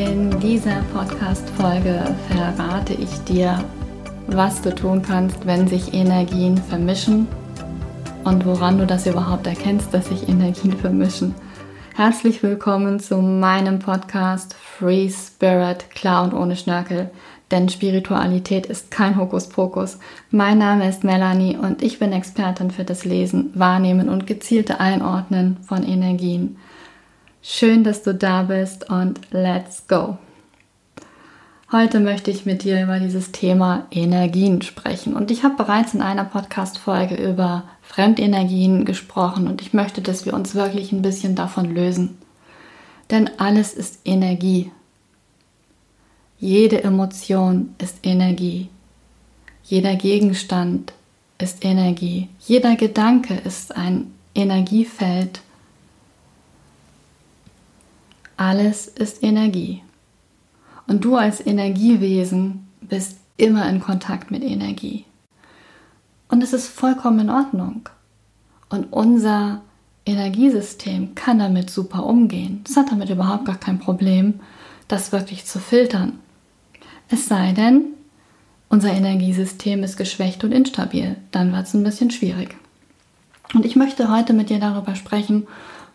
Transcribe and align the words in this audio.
In 0.00 0.40
dieser 0.40 0.80
Podcast-Folge 0.94 2.16
verrate 2.30 2.94
ich 2.94 3.10
dir, 3.28 3.62
was 4.28 4.62
du 4.62 4.74
tun 4.74 5.02
kannst, 5.02 5.46
wenn 5.46 5.68
sich 5.68 5.92
Energien 5.92 6.56
vermischen 6.56 7.28
und 8.24 8.46
woran 8.46 8.78
du 8.78 8.86
das 8.86 9.06
überhaupt 9.06 9.46
erkennst, 9.46 9.92
dass 9.92 10.08
sich 10.08 10.26
Energien 10.26 10.72
vermischen. 10.72 11.34
Herzlich 11.96 12.42
willkommen 12.42 12.98
zu 12.98 13.18
meinem 13.18 13.78
Podcast 13.78 14.54
Free 14.54 15.10
Spirit, 15.10 15.90
klar 15.90 16.24
und 16.24 16.32
ohne 16.32 16.56
Schnörkel. 16.56 17.10
Denn 17.50 17.68
Spiritualität 17.68 18.64
ist 18.64 18.90
kein 18.90 19.18
Hokuspokus. 19.18 19.98
Mein 20.30 20.56
Name 20.56 20.88
ist 20.88 21.04
Melanie 21.04 21.58
und 21.58 21.82
ich 21.82 21.98
bin 21.98 22.14
Expertin 22.14 22.70
für 22.70 22.84
das 22.84 23.04
Lesen, 23.04 23.50
Wahrnehmen 23.52 24.08
und 24.08 24.26
gezielte 24.26 24.80
Einordnen 24.80 25.58
von 25.60 25.82
Energien. 25.82 26.56
Schön, 27.42 27.84
dass 27.84 28.02
du 28.02 28.14
da 28.14 28.42
bist 28.42 28.90
und 28.90 29.18
let's 29.30 29.88
go. 29.88 30.18
Heute 31.72 31.98
möchte 32.00 32.30
ich 32.30 32.44
mit 32.44 32.64
dir 32.64 32.82
über 32.82 32.98
dieses 32.98 33.32
Thema 33.32 33.86
Energien 33.90 34.60
sprechen. 34.60 35.14
Und 35.14 35.30
ich 35.30 35.42
habe 35.42 35.56
bereits 35.56 35.94
in 35.94 36.02
einer 36.02 36.24
Podcast-Folge 36.24 37.14
über 37.14 37.64
Fremdenergien 37.80 38.84
gesprochen 38.84 39.48
und 39.48 39.62
ich 39.62 39.72
möchte, 39.72 40.02
dass 40.02 40.26
wir 40.26 40.34
uns 40.34 40.54
wirklich 40.54 40.92
ein 40.92 41.00
bisschen 41.00 41.34
davon 41.34 41.74
lösen. 41.74 42.18
Denn 43.10 43.30
alles 43.38 43.72
ist 43.72 44.00
Energie. 44.04 44.70
Jede 46.38 46.84
Emotion 46.84 47.74
ist 47.78 47.98
Energie. 48.02 48.68
Jeder 49.62 49.94
Gegenstand 49.94 50.92
ist 51.38 51.64
Energie. 51.64 52.28
Jeder 52.40 52.76
Gedanke 52.76 53.34
ist 53.34 53.74
ein 53.74 54.12
Energiefeld 54.34 55.40
alles 58.40 58.86
ist 58.86 59.22
Energie. 59.22 59.82
Und 60.86 61.04
du 61.04 61.16
als 61.16 61.46
Energiewesen 61.46 62.66
bist 62.80 63.18
immer 63.36 63.68
in 63.68 63.80
Kontakt 63.80 64.30
mit 64.30 64.42
Energie. 64.42 65.04
Und 66.28 66.42
es 66.42 66.54
ist 66.54 66.68
vollkommen 66.68 67.20
in 67.20 67.30
Ordnung. 67.30 67.88
Und 68.70 68.92
unser 68.92 69.60
Energiesystem 70.06 71.14
kann 71.14 71.38
damit 71.38 71.68
super 71.68 72.06
umgehen. 72.06 72.64
Es 72.66 72.78
hat 72.78 72.90
damit 72.90 73.10
überhaupt 73.10 73.44
gar 73.44 73.58
kein 73.58 73.78
Problem, 73.78 74.40
das 74.88 75.12
wirklich 75.12 75.44
zu 75.44 75.58
filtern. 75.58 76.18
Es 77.10 77.26
sei 77.26 77.52
denn, 77.52 77.84
unser 78.70 78.90
Energiesystem 78.90 79.82
ist 79.82 79.98
geschwächt 79.98 80.44
und 80.44 80.52
instabil. 80.52 81.16
Dann 81.30 81.52
wird 81.52 81.66
es 81.66 81.74
ein 81.74 81.84
bisschen 81.84 82.10
schwierig. 82.10 82.56
Und 83.52 83.66
ich 83.66 83.76
möchte 83.76 84.10
heute 84.10 84.32
mit 84.32 84.48
dir 84.48 84.60
darüber 84.60 84.94
sprechen, 84.94 85.46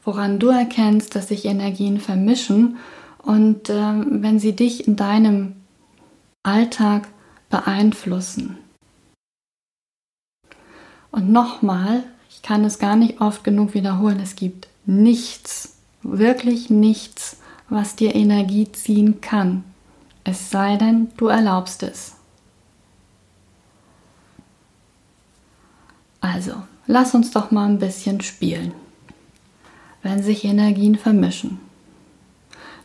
woran 0.05 0.39
du 0.39 0.49
erkennst, 0.49 1.15
dass 1.15 1.27
sich 1.27 1.45
Energien 1.45 1.99
vermischen 1.99 2.77
und 3.23 3.69
äh, 3.69 3.93
wenn 4.05 4.39
sie 4.39 4.55
dich 4.55 4.87
in 4.87 4.95
deinem 4.95 5.55
Alltag 6.43 7.07
beeinflussen. 7.49 8.57
Und 11.11 11.31
nochmal, 11.31 12.03
ich 12.29 12.43
kann 12.43 12.63
es 12.63 12.77
gar 12.77 12.95
nicht 12.95 13.19
oft 13.19 13.43
genug 13.43 13.73
wiederholen, 13.73 14.19
es 14.19 14.35
gibt 14.35 14.67
nichts, 14.85 15.77
wirklich 16.03 16.69
nichts, 16.69 17.37
was 17.67 17.95
dir 17.95 18.13
Energie 18.13 18.71
ziehen 18.71 19.21
kann, 19.21 19.63
es 20.23 20.51
sei 20.51 20.75
denn, 20.75 21.07
du 21.17 21.27
erlaubst 21.27 21.81
es. 21.81 22.15
Also, 26.21 26.53
lass 26.85 27.15
uns 27.15 27.31
doch 27.31 27.49
mal 27.49 27.67
ein 27.67 27.79
bisschen 27.79 28.21
spielen 28.21 28.73
wenn 30.05 30.21
sich 30.21 30.45
Energien 30.45 30.97
vermischen. 30.97 31.59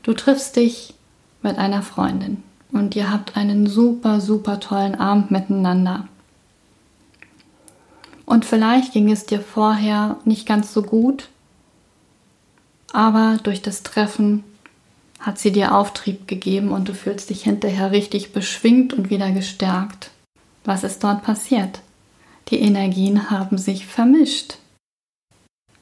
Du 0.03 0.15
triffst 0.15 0.57
dich 0.57 0.95
mit 1.43 1.59
einer 1.59 1.83
Freundin 1.83 2.43
und 2.73 2.97
ihr 2.97 3.13
habt 3.13 3.37
einen 3.37 3.67
super, 3.67 4.23
super 4.23 4.59
tollen 4.59 4.95
Abend 4.95 5.31
miteinander. 5.31 6.09
Und 8.25 8.47
vielleicht 8.47 8.95
ging 8.95 9.13
es 9.13 9.27
dir 9.27 9.41
vorher 9.41 10.17
nicht 10.25 10.47
ganz 10.47 10.73
so 10.73 10.81
gut, 10.81 11.29
aber 12.91 13.37
durch 13.43 13.61
das 13.61 13.83
Treffen 13.83 14.43
hat 15.19 15.39
sie 15.39 15.53
dir 15.53 15.75
Auftrieb 15.75 16.27
gegeben 16.27 16.71
und 16.71 16.89
du 16.89 16.95
fühlst 16.95 17.29
dich 17.29 17.43
hinterher 17.43 17.91
richtig 17.91 18.33
beschwingt 18.33 18.95
und 18.95 19.11
wieder 19.11 19.31
gestärkt. 19.31 20.11
Was 20.65 20.85
ist 20.85 21.05
dort 21.05 21.23
passiert? 21.23 21.83
Die 22.49 22.61
Energien 22.61 23.31
haben 23.31 23.59
sich 23.59 23.87
vermischt. 23.87 24.57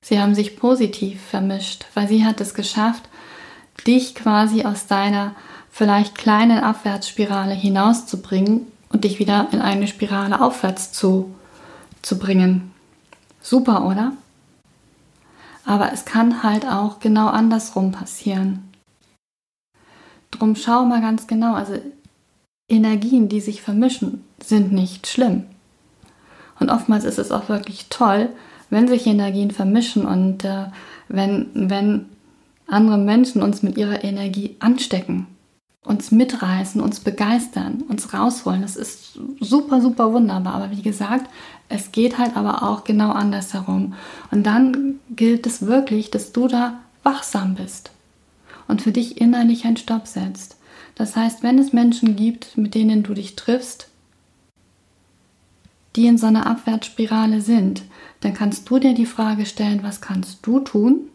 Sie 0.08 0.18
haben 0.18 0.34
sich 0.34 0.56
positiv 0.56 1.20
vermischt, 1.20 1.84
weil 1.92 2.08
sie 2.08 2.24
hat 2.24 2.40
es 2.40 2.54
geschafft, 2.54 3.10
dich 3.86 4.14
quasi 4.14 4.64
aus 4.64 4.86
deiner 4.86 5.34
vielleicht 5.70 6.16
kleinen 6.16 6.60
Abwärtsspirale 6.60 7.52
hinauszubringen 7.52 8.62
und 8.88 9.04
dich 9.04 9.18
wieder 9.18 9.48
in 9.52 9.60
eine 9.60 9.86
Spirale 9.86 10.40
aufwärts 10.40 10.92
zu, 10.92 11.34
zu 12.00 12.18
bringen. 12.18 12.72
Super, 13.42 13.84
oder? 13.84 14.12
Aber 15.66 15.92
es 15.92 16.06
kann 16.06 16.42
halt 16.42 16.64
auch 16.64 17.00
genau 17.00 17.26
andersrum 17.26 17.92
passieren. 17.92 18.72
Drum 20.30 20.56
schau 20.56 20.86
mal 20.86 21.02
ganz 21.02 21.26
genau, 21.26 21.52
also 21.52 21.74
Energien, 22.66 23.28
die 23.28 23.42
sich 23.42 23.60
vermischen, 23.60 24.24
sind 24.42 24.72
nicht 24.72 25.06
schlimm. 25.06 25.44
Und 26.58 26.70
oftmals 26.70 27.04
ist 27.04 27.18
es 27.18 27.30
auch 27.30 27.50
wirklich 27.50 27.90
toll, 27.90 28.30
wenn 28.70 28.88
sich 28.88 29.06
Energien 29.06 29.50
vermischen 29.50 30.04
und 30.04 30.44
äh, 30.44 30.66
wenn, 31.08 31.48
wenn 31.54 32.06
andere 32.66 32.98
Menschen 32.98 33.42
uns 33.42 33.62
mit 33.62 33.78
ihrer 33.78 34.04
Energie 34.04 34.56
anstecken, 34.60 35.26
uns 35.82 36.10
mitreißen, 36.10 36.80
uns 36.80 37.00
begeistern, 37.00 37.82
uns 37.88 38.12
rausholen, 38.12 38.62
das 38.62 38.76
ist 38.76 39.18
super, 39.40 39.80
super 39.80 40.12
wunderbar. 40.12 40.54
Aber 40.54 40.70
wie 40.70 40.82
gesagt, 40.82 41.30
es 41.68 41.92
geht 41.92 42.18
halt 42.18 42.36
aber 42.36 42.62
auch 42.62 42.84
genau 42.84 43.10
andersherum. 43.10 43.94
Und 44.30 44.44
dann 44.44 45.00
gilt 45.10 45.46
es 45.46 45.62
wirklich, 45.62 46.10
dass 46.10 46.32
du 46.32 46.48
da 46.48 46.80
wachsam 47.02 47.54
bist 47.54 47.90
und 48.66 48.82
für 48.82 48.92
dich 48.92 49.20
innerlich 49.20 49.64
einen 49.64 49.78
Stopp 49.78 50.06
setzt. 50.06 50.56
Das 50.94 51.16
heißt, 51.16 51.42
wenn 51.42 51.58
es 51.58 51.72
Menschen 51.72 52.16
gibt, 52.16 52.58
mit 52.58 52.74
denen 52.74 53.02
du 53.02 53.14
dich 53.14 53.36
triffst, 53.36 53.88
die 55.96 56.06
in 56.06 56.18
so 56.18 56.26
einer 56.26 56.46
Abwärtsspirale 56.46 57.40
sind, 57.40 57.82
dann 58.20 58.34
kannst 58.34 58.68
du 58.68 58.78
dir 58.78 58.94
die 58.94 59.06
Frage 59.06 59.46
stellen, 59.46 59.82
was 59.82 60.00
kannst 60.00 60.46
du 60.46 60.60
tun, 60.60 61.08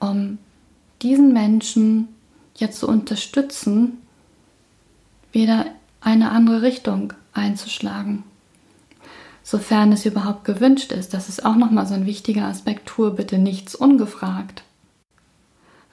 um 0.00 0.38
diesen 1.02 1.32
Menschen 1.32 2.08
jetzt 2.56 2.80
zu 2.80 2.88
unterstützen, 2.88 3.98
wieder 5.30 5.66
eine 6.00 6.30
andere 6.30 6.62
Richtung 6.62 7.12
einzuschlagen. 7.32 8.24
Sofern 9.44 9.92
es 9.92 10.06
überhaupt 10.06 10.44
gewünscht 10.44 10.92
ist, 10.92 11.14
das 11.14 11.28
ist 11.28 11.44
auch 11.44 11.56
nochmal 11.56 11.86
so 11.86 11.94
ein 11.94 12.06
wichtiger 12.06 12.46
Aspekt, 12.46 12.86
tue 12.86 13.10
bitte 13.10 13.38
nichts 13.38 13.74
ungefragt. 13.74 14.62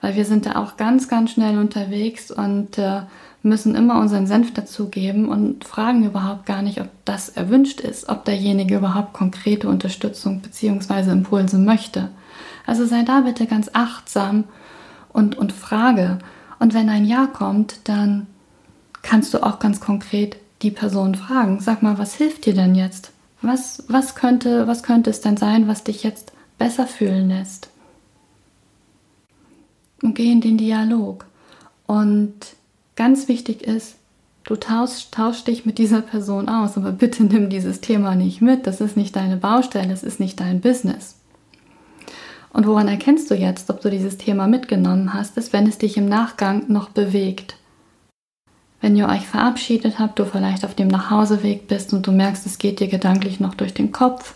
Weil 0.00 0.16
wir 0.16 0.24
sind 0.24 0.46
da 0.46 0.56
auch 0.56 0.76
ganz, 0.76 1.08
ganz 1.08 1.32
schnell 1.32 1.58
unterwegs 1.58 2.30
und 2.30 2.78
äh, 2.78 3.02
müssen 3.42 3.74
immer 3.74 3.98
unseren 3.98 4.26
Senf 4.26 4.52
dazugeben 4.52 5.28
und 5.28 5.64
fragen 5.64 6.04
überhaupt 6.04 6.46
gar 6.46 6.62
nicht, 6.62 6.80
ob 6.80 6.88
das 7.04 7.30
erwünscht 7.30 7.80
ist, 7.80 8.08
ob 8.08 8.24
derjenige 8.24 8.76
überhaupt 8.76 9.12
konkrete 9.12 9.68
Unterstützung 9.68 10.40
bzw. 10.40 11.10
Impulse 11.10 11.58
möchte. 11.58 12.10
Also 12.66 12.86
sei 12.86 13.02
da 13.02 13.20
bitte 13.20 13.46
ganz 13.46 13.70
achtsam 13.72 14.44
und, 15.12 15.36
und 15.36 15.52
frage. 15.52 16.18
Und 16.58 16.74
wenn 16.74 16.88
ein 16.88 17.06
Ja 17.06 17.26
kommt, 17.26 17.88
dann 17.88 18.26
kannst 19.02 19.32
du 19.32 19.42
auch 19.42 19.58
ganz 19.58 19.80
konkret 19.80 20.36
die 20.62 20.70
Person 20.70 21.14
fragen. 21.14 21.60
Sag 21.60 21.82
mal, 21.82 21.98
was 21.98 22.14
hilft 22.14 22.44
dir 22.44 22.54
denn 22.54 22.74
jetzt? 22.74 23.12
Was, 23.40 23.84
was, 23.88 24.14
könnte, 24.14 24.66
was 24.66 24.82
könnte 24.82 25.08
es 25.08 25.22
denn 25.22 25.38
sein, 25.38 25.66
was 25.66 25.84
dich 25.84 26.02
jetzt 26.02 26.32
besser 26.58 26.86
fühlen 26.86 27.28
lässt? 27.28 27.70
Und 30.02 30.14
geh 30.14 30.30
in 30.30 30.40
den 30.40 30.56
Dialog. 30.56 31.26
Und 31.86 32.34
Ganz 33.00 33.28
wichtig 33.28 33.62
ist, 33.62 33.96
du 34.44 34.56
tauschst, 34.56 35.14
tauschst 35.14 35.46
dich 35.46 35.64
mit 35.64 35.78
dieser 35.78 36.02
Person 36.02 36.50
aus, 36.50 36.76
aber 36.76 36.92
bitte 36.92 37.24
nimm 37.24 37.48
dieses 37.48 37.80
Thema 37.80 38.14
nicht 38.14 38.42
mit. 38.42 38.66
Das 38.66 38.82
ist 38.82 38.94
nicht 38.94 39.16
deine 39.16 39.38
Baustelle, 39.38 39.90
es 39.90 40.02
ist 40.02 40.20
nicht 40.20 40.38
dein 40.38 40.60
Business. 40.60 41.16
Und 42.52 42.66
woran 42.66 42.88
erkennst 42.88 43.30
du 43.30 43.34
jetzt, 43.34 43.70
ob 43.70 43.80
du 43.80 43.88
dieses 43.88 44.18
Thema 44.18 44.46
mitgenommen 44.48 45.14
hast, 45.14 45.38
ist, 45.38 45.54
wenn 45.54 45.66
es 45.66 45.78
dich 45.78 45.96
im 45.96 46.10
Nachgang 46.10 46.64
noch 46.68 46.90
bewegt. 46.90 47.56
Wenn 48.82 48.96
ihr 48.96 49.08
euch 49.08 49.26
verabschiedet 49.26 49.98
habt, 49.98 50.18
du 50.18 50.26
vielleicht 50.26 50.66
auf 50.66 50.74
dem 50.74 50.88
Nachhauseweg 50.88 51.68
bist 51.68 51.94
und 51.94 52.06
du 52.06 52.12
merkst, 52.12 52.44
es 52.44 52.58
geht 52.58 52.80
dir 52.80 52.88
gedanklich 52.88 53.40
noch 53.40 53.54
durch 53.54 53.72
den 53.72 53.92
Kopf, 53.92 54.34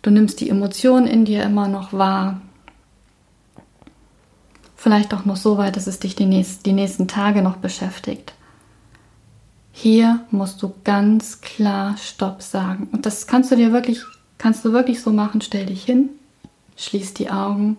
du 0.00 0.10
nimmst 0.10 0.40
die 0.40 0.48
Emotionen 0.48 1.06
in 1.06 1.26
dir 1.26 1.42
immer 1.42 1.68
noch 1.68 1.92
wahr, 1.92 2.40
Vielleicht 4.84 5.14
auch 5.14 5.24
noch 5.24 5.36
so 5.36 5.56
weit, 5.56 5.76
dass 5.76 5.86
es 5.86 5.98
dich 5.98 6.14
die, 6.14 6.26
nächst, 6.26 6.66
die 6.66 6.74
nächsten 6.74 7.08
Tage 7.08 7.40
noch 7.40 7.56
beschäftigt. 7.56 8.34
Hier 9.72 10.20
musst 10.30 10.62
du 10.62 10.74
ganz 10.84 11.40
klar 11.40 11.96
Stopp 11.96 12.42
sagen. 12.42 12.88
Und 12.92 13.06
das 13.06 13.26
kannst 13.26 13.50
du 13.50 13.56
dir 13.56 13.72
wirklich, 13.72 14.02
kannst 14.36 14.62
du 14.62 14.74
wirklich 14.74 15.00
so 15.00 15.10
machen. 15.10 15.40
Stell 15.40 15.64
dich 15.64 15.84
hin, 15.84 16.10
schließ 16.76 17.14
die 17.14 17.30
Augen 17.30 17.78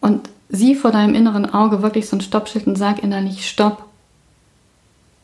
und 0.00 0.30
sieh 0.48 0.74
vor 0.74 0.90
deinem 0.90 1.14
inneren 1.14 1.44
Auge 1.44 1.82
wirklich 1.82 2.08
so 2.08 2.16
ein 2.16 2.22
Stoppschild 2.22 2.66
und 2.66 2.76
sag 2.76 3.02
innerlich 3.02 3.46
Stopp. 3.46 3.84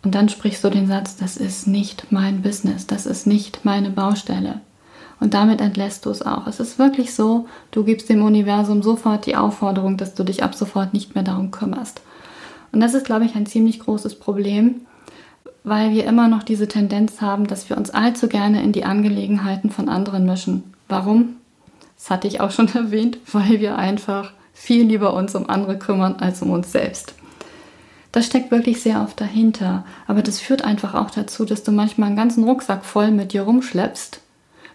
Und 0.02 0.14
dann 0.14 0.28
sprichst 0.28 0.62
du 0.62 0.68
den 0.68 0.88
Satz, 0.88 1.16
das 1.16 1.38
ist 1.38 1.66
nicht 1.66 2.12
mein 2.12 2.42
Business, 2.42 2.86
das 2.86 3.06
ist 3.06 3.26
nicht 3.26 3.64
meine 3.64 3.88
Baustelle. 3.88 4.60
Und 5.18 5.34
damit 5.34 5.60
entlässt 5.60 6.04
du 6.04 6.10
es 6.10 6.22
auch. 6.22 6.46
Es 6.46 6.60
ist 6.60 6.78
wirklich 6.78 7.14
so, 7.14 7.46
du 7.70 7.84
gibst 7.84 8.08
dem 8.08 8.22
Universum 8.22 8.82
sofort 8.82 9.26
die 9.26 9.36
Aufforderung, 9.36 9.96
dass 9.96 10.14
du 10.14 10.24
dich 10.24 10.42
ab 10.42 10.54
sofort 10.54 10.92
nicht 10.92 11.14
mehr 11.14 11.24
darum 11.24 11.50
kümmerst. 11.50 12.02
Und 12.72 12.80
das 12.80 12.94
ist, 12.94 13.06
glaube 13.06 13.24
ich, 13.24 13.34
ein 13.34 13.46
ziemlich 13.46 13.80
großes 13.80 14.18
Problem, 14.18 14.82
weil 15.64 15.92
wir 15.92 16.04
immer 16.04 16.28
noch 16.28 16.42
diese 16.42 16.68
Tendenz 16.68 17.20
haben, 17.20 17.46
dass 17.46 17.70
wir 17.70 17.76
uns 17.76 17.90
allzu 17.90 18.28
gerne 18.28 18.62
in 18.62 18.72
die 18.72 18.84
Angelegenheiten 18.84 19.70
von 19.70 19.88
anderen 19.88 20.26
mischen. 20.26 20.62
Warum? 20.88 21.36
Das 21.96 22.10
hatte 22.10 22.28
ich 22.28 22.40
auch 22.40 22.50
schon 22.50 22.68
erwähnt, 22.74 23.18
weil 23.32 23.60
wir 23.60 23.76
einfach 23.76 24.32
viel 24.52 24.84
lieber 24.84 25.14
uns 25.14 25.34
um 25.34 25.48
andere 25.48 25.78
kümmern 25.78 26.16
als 26.20 26.42
um 26.42 26.50
uns 26.50 26.72
selbst. 26.72 27.14
Das 28.12 28.26
steckt 28.26 28.50
wirklich 28.50 28.80
sehr 28.80 29.02
oft 29.02 29.20
dahinter, 29.20 29.84
aber 30.06 30.22
das 30.22 30.40
führt 30.40 30.64
einfach 30.64 30.94
auch 30.94 31.10
dazu, 31.10 31.44
dass 31.44 31.62
du 31.64 31.72
manchmal 31.72 32.08
einen 32.08 32.16
ganzen 32.16 32.44
Rucksack 32.44 32.84
voll 32.84 33.10
mit 33.10 33.32
dir 33.32 33.42
rumschleppst, 33.42 34.20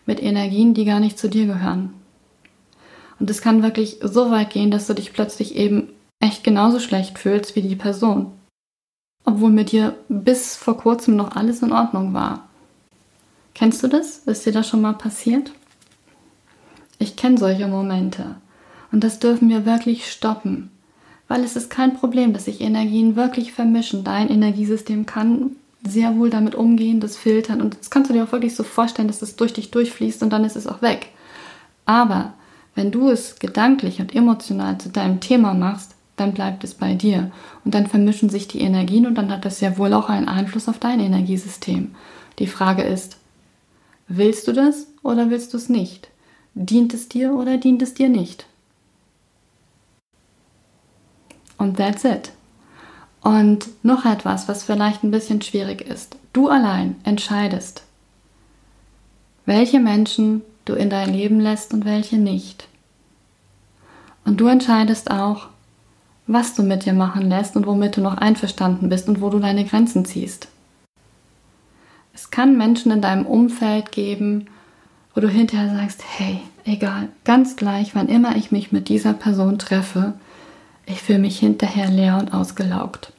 mit 0.05 0.21
Energien, 0.21 0.73
die 0.73 0.85
gar 0.85 0.99
nicht 0.99 1.17
zu 1.17 1.29
dir 1.29 1.45
gehören. 1.45 1.93
Und 3.19 3.29
es 3.29 3.41
kann 3.41 3.63
wirklich 3.63 3.99
so 4.01 4.31
weit 4.31 4.49
gehen, 4.49 4.71
dass 4.71 4.87
du 4.87 4.93
dich 4.93 5.13
plötzlich 5.13 5.55
eben 5.55 5.89
echt 6.19 6.43
genauso 6.43 6.79
schlecht 6.79 7.19
fühlst 7.19 7.55
wie 7.55 7.61
die 7.61 7.75
Person, 7.75 8.31
obwohl 9.25 9.51
mit 9.51 9.71
dir 9.71 9.95
bis 10.09 10.55
vor 10.55 10.77
kurzem 10.77 11.15
noch 11.15 11.35
alles 11.35 11.61
in 11.61 11.71
Ordnung 11.71 12.13
war. 12.13 12.49
Kennst 13.53 13.83
du 13.83 13.87
das? 13.87 14.19
Ist 14.19 14.45
dir 14.45 14.53
das 14.53 14.67
schon 14.67 14.81
mal 14.81 14.93
passiert? 14.93 15.51
Ich 16.99 17.15
kenne 17.15 17.37
solche 17.37 17.67
Momente. 17.67 18.35
Und 18.91 19.03
das 19.03 19.19
dürfen 19.19 19.49
wir 19.49 19.65
wirklich 19.65 20.11
stoppen. 20.11 20.71
Weil 21.27 21.43
es 21.43 21.55
ist 21.55 21.69
kein 21.69 21.95
Problem, 21.95 22.33
dass 22.33 22.45
sich 22.45 22.61
Energien 22.61 23.15
wirklich 23.15 23.53
vermischen. 23.53 24.03
Dein 24.03 24.29
Energiesystem 24.29 25.05
kann 25.05 25.55
sehr 25.83 26.17
wohl 26.17 26.29
damit 26.29 26.55
umgehen, 26.55 26.99
das 26.99 27.17
filtern. 27.17 27.61
Und 27.61 27.79
das 27.79 27.89
kannst 27.89 28.09
du 28.09 28.13
dir 28.13 28.23
auch 28.23 28.31
wirklich 28.31 28.55
so 28.55 28.63
vorstellen, 28.63 29.07
dass 29.07 29.21
es 29.21 29.35
durch 29.35 29.53
dich 29.53 29.71
durchfließt 29.71 30.21
und 30.23 30.29
dann 30.31 30.43
ist 30.43 30.55
es 30.55 30.67
auch 30.67 30.81
weg. 30.81 31.09
Aber 31.85 32.33
wenn 32.75 32.91
du 32.91 33.09
es 33.09 33.39
gedanklich 33.39 33.99
und 33.99 34.15
emotional 34.15 34.77
zu 34.77 34.89
deinem 34.89 35.19
Thema 35.19 35.53
machst, 35.53 35.95
dann 36.15 36.33
bleibt 36.33 36.63
es 36.63 36.75
bei 36.75 36.93
dir. 36.93 37.31
Und 37.65 37.73
dann 37.73 37.87
vermischen 37.87 38.29
sich 38.29 38.47
die 38.47 38.61
Energien 38.61 39.07
und 39.07 39.15
dann 39.15 39.31
hat 39.31 39.45
das 39.45 39.59
ja 39.59 39.77
wohl 39.77 39.93
auch 39.93 40.09
einen 40.09 40.27
Einfluss 40.27 40.69
auf 40.69 40.79
dein 40.79 40.99
Energiesystem. 40.99 41.95
Die 42.39 42.47
Frage 42.47 42.83
ist, 42.83 43.17
willst 44.07 44.47
du 44.47 44.53
das 44.53 44.87
oder 45.03 45.29
willst 45.29 45.53
du 45.53 45.57
es 45.57 45.69
nicht? 45.69 46.09
Dient 46.53 46.93
es 46.93 47.09
dir 47.09 47.33
oder 47.33 47.57
dient 47.57 47.81
es 47.81 47.93
dir 47.93 48.09
nicht? 48.09 48.45
Und 51.57 51.77
that's 51.77 52.03
it. 52.03 52.31
Und 53.21 53.67
noch 53.83 54.05
etwas, 54.05 54.47
was 54.47 54.63
vielleicht 54.63 55.03
ein 55.03 55.11
bisschen 55.11 55.41
schwierig 55.41 55.81
ist. 55.81 56.15
Du 56.33 56.49
allein 56.49 56.95
entscheidest, 57.03 57.83
welche 59.45 59.79
Menschen 59.79 60.41
du 60.65 60.73
in 60.73 60.89
dein 60.89 61.13
Leben 61.13 61.39
lässt 61.39 61.73
und 61.73 61.85
welche 61.85 62.17
nicht. 62.17 62.67
Und 64.25 64.41
du 64.41 64.47
entscheidest 64.47 65.11
auch, 65.11 65.47
was 66.27 66.55
du 66.55 66.63
mit 66.63 66.85
dir 66.85 66.93
machen 66.93 67.29
lässt 67.29 67.55
und 67.55 67.67
womit 67.67 67.97
du 67.97 68.01
noch 68.01 68.17
einverstanden 68.17 68.89
bist 68.89 69.07
und 69.07 69.21
wo 69.21 69.29
du 69.29 69.39
deine 69.39 69.65
Grenzen 69.65 70.05
ziehst. 70.05 70.47
Es 72.13 72.29
kann 72.29 72.57
Menschen 72.57 72.91
in 72.91 73.01
deinem 73.01 73.25
Umfeld 73.25 73.91
geben, 73.91 74.45
wo 75.13 75.21
du 75.21 75.27
hinterher 75.27 75.75
sagst, 75.75 76.03
hey, 76.17 76.39
egal, 76.65 77.09
ganz 77.23 77.55
gleich, 77.55 77.95
wann 77.95 78.07
immer 78.07 78.35
ich 78.35 78.51
mich 78.51 78.71
mit 78.71 78.89
dieser 78.89 79.13
Person 79.13 79.59
treffe, 79.59 80.13
ich 80.91 81.01
fühle 81.01 81.19
mich 81.19 81.39
hinterher 81.39 81.89
leer 81.89 82.17
und 82.17 82.33
ausgelaugt. 82.33 83.13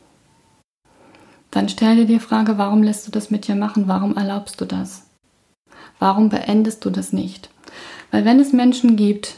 Dann 1.51 1.69
stell 1.69 1.97
dir 1.97 2.07
die 2.07 2.19
Frage, 2.19 2.57
warum 2.57 2.83
lässt 2.83 3.07
du 3.07 3.11
das 3.11 3.31
mit 3.31 3.47
dir 3.47 3.55
machen? 3.55 3.87
Warum 3.87 4.17
erlaubst 4.17 4.61
du 4.61 4.65
das? 4.65 5.03
Warum 5.99 6.31
beendest 6.31 6.85
du 6.85 6.91
das 6.91 7.13
nicht? 7.13 7.51
Weil 8.11 8.25
wenn 8.25 8.41
es 8.41 8.53
Menschen 8.53 8.97
gibt, 8.97 9.37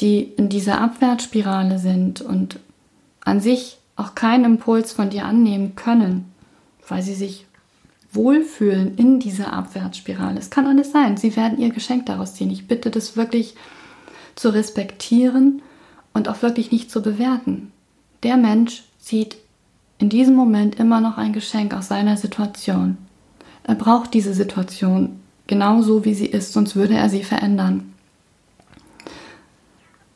die 0.00 0.22
in 0.22 0.48
dieser 0.48 0.80
Abwärtsspirale 0.80 1.78
sind 1.78 2.22
und 2.22 2.58
an 3.24 3.40
sich 3.40 3.78
auch 3.96 4.14
keinen 4.14 4.44
Impuls 4.44 4.92
von 4.92 5.10
dir 5.10 5.26
annehmen 5.26 5.76
können, 5.76 6.32
weil 6.88 7.02
sie 7.02 7.14
sich 7.14 7.46
wohlfühlen 8.12 8.96
in 8.96 9.20
dieser 9.20 9.52
Abwärtsspirale. 9.52 10.38
Es 10.38 10.50
kann 10.50 10.66
alles 10.66 10.90
sein. 10.92 11.16
Sie 11.16 11.36
werden 11.36 11.58
ihr 11.58 11.70
Geschenk 11.70 12.06
daraus 12.06 12.34
ziehen. 12.34 12.50
Ich 12.50 12.66
bitte 12.66 12.90
das 12.90 13.16
wirklich 13.16 13.54
zu 14.34 14.48
respektieren 14.48 15.62
und 16.12 16.28
auch 16.28 16.42
wirklich 16.42 16.72
nicht 16.72 16.90
zu 16.90 17.02
bewerten. 17.02 17.72
Der 18.22 18.36
Mensch 18.36 18.84
sieht 18.98 19.36
in 19.98 20.08
diesem 20.08 20.34
Moment 20.34 20.78
immer 20.78 21.00
noch 21.00 21.18
ein 21.18 21.32
Geschenk 21.32 21.74
aus 21.74 21.88
seiner 21.88 22.16
Situation. 22.16 22.96
Er 23.64 23.74
braucht 23.74 24.14
diese 24.14 24.34
Situation 24.34 25.20
genauso, 25.46 26.04
wie 26.04 26.14
sie 26.14 26.26
ist, 26.26 26.52
sonst 26.52 26.76
würde 26.76 26.94
er 26.94 27.10
sie 27.10 27.22
verändern. 27.22 27.92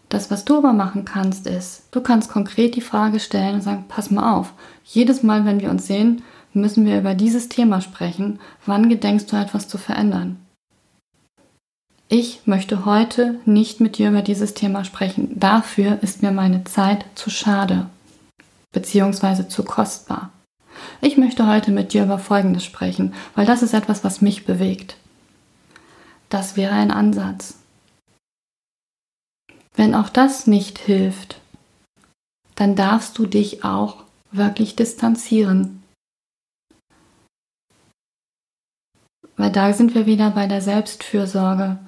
Das, 0.08 0.30
was 0.30 0.44
du 0.44 0.58
aber 0.58 0.72
machen 0.72 1.04
kannst, 1.04 1.46
ist, 1.46 1.88
du 1.90 2.00
kannst 2.00 2.30
konkret 2.30 2.76
die 2.76 2.80
Frage 2.80 3.18
stellen 3.18 3.56
und 3.56 3.62
sagen, 3.62 3.84
pass 3.88 4.10
mal 4.10 4.34
auf, 4.36 4.52
jedes 4.84 5.22
Mal, 5.22 5.44
wenn 5.44 5.60
wir 5.60 5.70
uns 5.70 5.86
sehen, 5.86 6.22
müssen 6.52 6.86
wir 6.86 6.98
über 6.98 7.14
dieses 7.14 7.48
Thema 7.48 7.80
sprechen. 7.80 8.38
Wann 8.64 8.88
gedenkst 8.88 9.30
du 9.30 9.36
etwas 9.36 9.66
zu 9.66 9.76
verändern? 9.76 10.38
Ich 12.08 12.46
möchte 12.46 12.84
heute 12.84 13.40
nicht 13.46 13.80
mit 13.80 13.98
dir 13.98 14.10
über 14.10 14.22
dieses 14.22 14.54
Thema 14.54 14.84
sprechen. 14.84 15.38
Dafür 15.38 16.02
ist 16.02 16.22
mir 16.22 16.32
meine 16.32 16.64
Zeit 16.64 17.04
zu 17.14 17.30
schade 17.30 17.86
beziehungsweise 18.72 19.46
zu 19.46 19.62
kostbar. 19.62 20.30
Ich 21.00 21.16
möchte 21.16 21.46
heute 21.46 21.70
mit 21.70 21.92
dir 21.92 22.02
über 22.02 22.18
Folgendes 22.18 22.64
sprechen, 22.64 23.14
weil 23.36 23.46
das 23.46 23.62
ist 23.62 23.72
etwas, 23.72 24.02
was 24.02 24.20
mich 24.20 24.44
bewegt. 24.44 24.96
Das 26.28 26.56
wäre 26.56 26.74
ein 26.74 26.90
Ansatz. 26.90 27.54
Wenn 29.76 29.94
auch 29.94 30.08
das 30.08 30.48
nicht 30.48 30.78
hilft, 30.78 31.40
dann 32.56 32.74
darfst 32.74 33.16
du 33.16 33.26
dich 33.26 33.64
auch 33.64 34.02
wirklich 34.32 34.74
distanzieren 34.74 35.84
Weil 39.36 39.50
da 39.50 39.72
sind 39.72 39.94
wir 39.94 40.06
wieder 40.06 40.30
bei 40.30 40.46
der 40.46 40.60
Selbstfürsorge. 40.60 41.78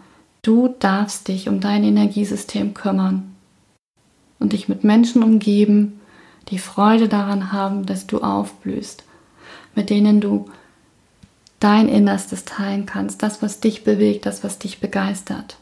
Du 0.47 0.73
darfst 0.79 1.27
dich 1.27 1.49
um 1.49 1.59
dein 1.59 1.83
Energiesystem 1.83 2.73
kümmern 2.73 3.35
und 4.39 4.53
dich 4.53 4.69
mit 4.69 4.85
Menschen 4.85 5.25
umgeben, 5.25 6.01
die 6.51 6.61
Freude 6.61 7.09
daran 7.09 7.51
haben, 7.51 7.85
dass 7.85 8.07
du 8.07 8.21
aufblühst, 8.21 9.03
mit 9.75 9.91
denen 9.91 10.21
du 10.21 10.49
dein 11.59 11.89
Innerstes 11.89 12.45
teilen 12.45 12.87
kannst, 12.87 13.25
das, 13.25 13.43
was 13.43 13.59
dich 13.59 13.83
bewegt, 13.83 14.25
das, 14.25 14.45
was 14.45 14.61
dich 14.61 14.79
begeistert. 14.79 15.57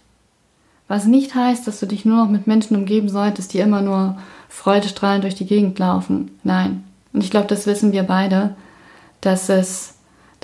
Was 0.86 1.06
nicht 1.06 1.34
heißt, 1.34 1.66
dass 1.66 1.80
du 1.80 1.86
dich 1.86 2.04
nur 2.04 2.18
noch 2.18 2.28
mit 2.28 2.46
Menschen 2.46 2.76
umgeben 2.76 3.08
solltest, 3.08 3.54
die 3.54 3.60
immer 3.60 3.80
nur 3.80 4.18
freudestrahlend 4.50 5.24
durch 5.24 5.34
die 5.34 5.46
Gegend 5.46 5.78
laufen. 5.78 6.38
Nein. 6.42 6.84
Und 7.14 7.24
ich 7.24 7.30
glaube, 7.30 7.46
das 7.46 7.66
wissen 7.66 7.92
wir 7.92 8.02
beide, 8.02 8.54
dass 9.22 9.48
es 9.48 9.93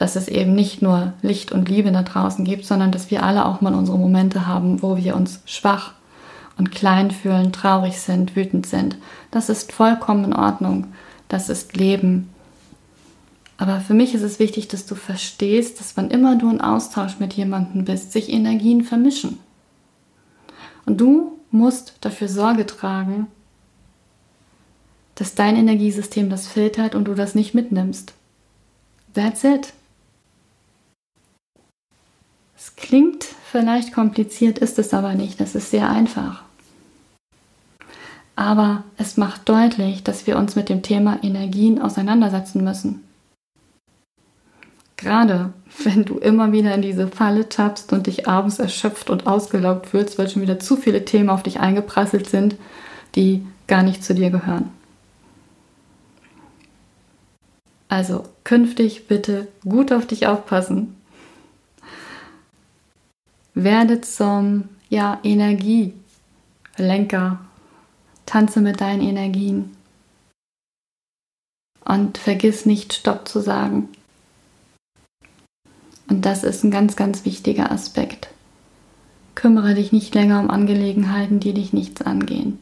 dass 0.00 0.16
es 0.16 0.28
eben 0.28 0.54
nicht 0.54 0.80
nur 0.80 1.12
Licht 1.20 1.52
und 1.52 1.68
Liebe 1.68 1.92
da 1.92 2.02
draußen 2.02 2.42
gibt, 2.46 2.64
sondern 2.64 2.90
dass 2.90 3.10
wir 3.10 3.22
alle 3.22 3.44
auch 3.44 3.60
mal 3.60 3.74
unsere 3.74 3.98
Momente 3.98 4.46
haben, 4.46 4.80
wo 4.80 4.96
wir 4.96 5.14
uns 5.14 5.42
schwach 5.44 5.92
und 6.56 6.70
klein 6.70 7.10
fühlen, 7.10 7.52
traurig 7.52 8.00
sind, 8.00 8.34
wütend 8.34 8.64
sind. 8.64 8.96
Das 9.30 9.50
ist 9.50 9.72
vollkommen 9.72 10.24
in 10.24 10.32
Ordnung. 10.32 10.86
Das 11.28 11.50
ist 11.50 11.76
Leben. 11.76 12.30
Aber 13.58 13.80
für 13.80 13.92
mich 13.92 14.14
ist 14.14 14.22
es 14.22 14.38
wichtig, 14.38 14.68
dass 14.68 14.86
du 14.86 14.94
verstehst, 14.94 15.80
dass 15.80 15.98
wann 15.98 16.10
immer 16.10 16.36
du 16.36 16.50
in 16.50 16.62
Austausch 16.62 17.18
mit 17.18 17.34
jemandem 17.34 17.84
bist, 17.84 18.12
sich 18.12 18.32
Energien 18.32 18.84
vermischen. 18.84 19.38
Und 20.86 20.98
du 20.98 21.38
musst 21.50 21.96
dafür 22.00 22.28
Sorge 22.28 22.64
tragen, 22.64 23.26
dass 25.16 25.34
dein 25.34 25.56
Energiesystem 25.56 26.30
das 26.30 26.48
filtert 26.48 26.94
und 26.94 27.04
du 27.04 27.12
das 27.12 27.34
nicht 27.34 27.52
mitnimmst. 27.52 28.14
That's 29.12 29.44
it. 29.44 29.74
Es 32.62 32.76
klingt 32.76 33.24
vielleicht 33.24 33.94
kompliziert, 33.94 34.58
ist 34.58 34.78
es 34.78 34.92
aber 34.92 35.14
nicht. 35.14 35.40
Es 35.40 35.54
ist 35.54 35.70
sehr 35.70 35.88
einfach. 35.88 36.42
Aber 38.36 38.84
es 38.98 39.16
macht 39.16 39.48
deutlich, 39.48 40.04
dass 40.04 40.26
wir 40.26 40.36
uns 40.36 40.56
mit 40.56 40.68
dem 40.68 40.82
Thema 40.82 41.18
Energien 41.22 41.80
auseinandersetzen 41.80 42.62
müssen. 42.62 43.02
Gerade 44.98 45.54
wenn 45.84 46.04
du 46.04 46.18
immer 46.18 46.52
wieder 46.52 46.74
in 46.74 46.82
diese 46.82 47.08
Falle 47.08 47.48
tappst 47.48 47.94
und 47.94 48.06
dich 48.06 48.28
abends 48.28 48.58
erschöpft 48.58 49.08
und 49.08 49.26
ausgelaugt 49.26 49.86
fühlst, 49.86 50.18
weil 50.18 50.28
schon 50.28 50.42
wieder 50.42 50.58
zu 50.58 50.76
viele 50.76 51.06
Themen 51.06 51.30
auf 51.30 51.42
dich 51.42 51.60
eingeprasselt 51.60 52.28
sind, 52.28 52.56
die 53.14 53.46
gar 53.68 53.82
nicht 53.82 54.04
zu 54.04 54.14
dir 54.14 54.28
gehören. 54.28 54.68
Also 57.88 58.24
künftig 58.44 59.08
bitte 59.08 59.48
gut 59.62 59.92
auf 59.92 60.06
dich 60.06 60.26
aufpassen 60.26 60.99
werde 63.54 64.00
zum 64.00 64.68
ja, 64.88 65.18
Energielenker 65.22 67.38
Tanze 68.26 68.60
mit 68.60 68.80
deinen 68.80 69.02
Energien. 69.02 69.76
Und 71.84 72.18
vergiss 72.18 72.66
nicht, 72.66 72.92
Stopp 72.92 73.26
zu 73.26 73.40
sagen. 73.40 73.88
Und 76.08 76.24
das 76.24 76.44
ist 76.44 76.64
ein 76.64 76.70
ganz, 76.70 76.96
ganz 76.96 77.24
wichtiger 77.24 77.72
Aspekt. 77.72 78.28
Kümmere 79.34 79.74
dich 79.74 79.90
nicht 79.90 80.14
länger 80.14 80.40
um 80.40 80.50
Angelegenheiten, 80.50 81.40
die 81.40 81.54
dich 81.54 81.72
nichts 81.72 82.02
angehen. 82.02 82.58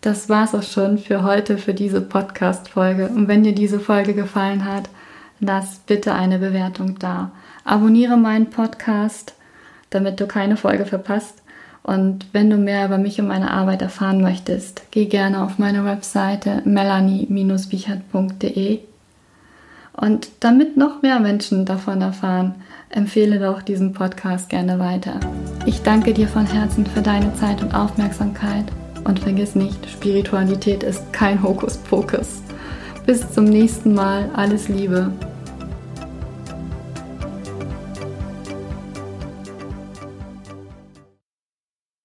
Das 0.00 0.28
war's 0.28 0.54
auch 0.54 0.62
schon 0.62 0.96
für 0.96 1.22
heute, 1.22 1.58
für 1.58 1.74
diese 1.74 2.00
Podcast-Folge. 2.00 3.08
Und 3.08 3.28
wenn 3.28 3.42
dir 3.42 3.54
diese 3.54 3.78
Folge 3.78 4.14
gefallen 4.14 4.64
hat, 4.64 4.88
lass 5.40 5.80
bitte 5.80 6.14
eine 6.14 6.38
Bewertung 6.38 6.98
da. 6.98 7.32
Abonniere 7.64 8.16
meinen 8.16 8.48
Podcast, 8.50 9.34
damit 9.90 10.20
du 10.20 10.26
keine 10.26 10.56
Folge 10.56 10.86
verpasst. 10.86 11.42
Und 11.82 12.26
wenn 12.32 12.50
du 12.50 12.56
mehr 12.56 12.86
über 12.86 12.98
mich 12.98 13.20
und 13.20 13.28
meine 13.28 13.50
Arbeit 13.50 13.82
erfahren 13.82 14.20
möchtest, 14.20 14.82
geh 14.90 15.06
gerne 15.06 15.42
auf 15.42 15.58
meine 15.58 15.84
Webseite 15.84 16.62
melanie-wichert.de. 16.64 18.80
Und 19.92 20.30
damit 20.40 20.76
noch 20.76 21.02
mehr 21.02 21.20
Menschen 21.20 21.66
davon 21.66 22.00
erfahren, 22.00 22.54
empfehle 22.90 23.38
doch 23.38 23.62
diesen 23.62 23.92
Podcast 23.92 24.48
gerne 24.48 24.78
weiter. 24.78 25.20
Ich 25.66 25.82
danke 25.82 26.14
dir 26.14 26.28
von 26.28 26.46
Herzen 26.46 26.86
für 26.86 27.02
deine 27.02 27.34
Zeit 27.34 27.62
und 27.62 27.74
Aufmerksamkeit 27.74 28.64
und 29.04 29.18
vergiss 29.18 29.54
nicht, 29.54 29.90
Spiritualität 29.90 30.82
ist 30.82 31.12
kein 31.12 31.42
Hokuspokus. 31.42 32.42
Bis 33.06 33.30
zum 33.32 33.44
nächsten 33.44 33.94
Mal, 33.94 34.30
alles 34.34 34.68
Liebe, 34.68 35.12